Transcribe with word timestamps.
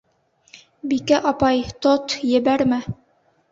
Бикә 0.93 1.19
апай, 1.33 1.63
тот, 1.89 2.17
ебәрмә! 2.33 2.83